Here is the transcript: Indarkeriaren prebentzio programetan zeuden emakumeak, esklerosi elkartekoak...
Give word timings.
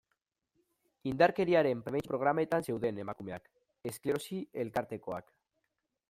Indarkeriaren 1.09 1.83
prebentzio 1.87 2.11
programetan 2.13 2.65
zeuden 2.71 3.01
emakumeak, 3.03 3.45
esklerosi 3.91 4.39
elkartekoak... 4.65 5.29